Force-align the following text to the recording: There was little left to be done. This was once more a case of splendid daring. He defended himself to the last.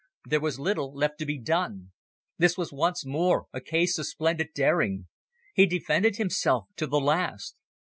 There 0.25 0.39
was 0.41 0.57
little 0.59 0.91
left 0.95 1.19
to 1.19 1.27
be 1.27 1.39
done. 1.39 1.91
This 2.39 2.57
was 2.57 2.73
once 2.73 3.05
more 3.05 3.45
a 3.53 3.61
case 3.61 3.99
of 3.99 4.07
splendid 4.07 4.47
daring. 4.55 5.05
He 5.53 5.67
defended 5.67 6.15
himself 6.15 6.65
to 6.77 6.87
the 6.87 6.99
last. 6.99 7.55